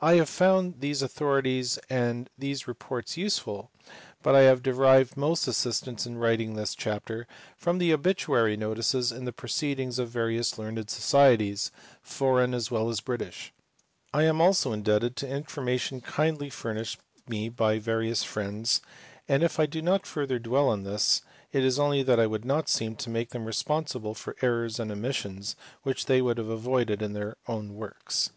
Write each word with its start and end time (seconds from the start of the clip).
I 0.00 0.14
have 0.14 0.30
found 0.30 0.80
these 0.80 1.02
authorities 1.02 1.76
and 1.90 2.30
these 2.38 2.66
reports 2.66 3.18
useful, 3.18 3.70
but 4.22 4.34
I 4.34 4.40
have 4.44 4.62
derived 4.62 5.18
most 5.18 5.46
assistance 5.46 6.06
in 6.06 6.16
writing 6.16 6.54
this 6.54 6.74
chapter 6.74 7.26
from 7.58 7.76
the 7.76 7.92
obituary 7.92 8.56
notices 8.56 9.12
in 9.12 9.26
the 9.26 9.34
proceedings 9.34 9.98
of 9.98 10.08
various 10.08 10.56
learned 10.56 10.88
Societies, 10.88 11.70
foreign 12.00 12.54
as 12.54 12.70
well 12.70 12.88
as 12.88 13.02
British; 13.02 13.52
I 14.14 14.22
am 14.22 14.40
also 14.40 14.72
in 14.72 14.82
debted 14.82 15.14
to 15.16 15.28
information 15.28 16.00
kindly 16.00 16.48
furnished 16.48 16.98
me 17.28 17.50
by 17.50 17.78
various 17.78 18.24
friends, 18.24 18.80
and 19.28 19.42
if 19.42 19.60
I 19.60 19.66
do 19.66 19.82
not 19.82 20.06
further 20.06 20.38
dwell 20.38 20.70
on 20.70 20.84
this, 20.84 21.20
it 21.52 21.62
is 21.66 21.78
only 21.78 22.02
that 22.02 22.18
I 22.18 22.26
would 22.26 22.46
not 22.46 22.70
seem 22.70 22.96
to 22.96 23.10
make 23.10 23.28
them 23.28 23.44
responsible 23.44 24.14
for 24.14 24.36
errors 24.40 24.80
and 24.80 24.90
omissions 24.90 25.54
which 25.82 26.06
they 26.06 26.22
would 26.22 26.38
have 26.38 26.48
avoided 26.48 27.02
in 27.02 27.12
their 27.12 27.36
own 27.46 27.74
works. 27.74 28.30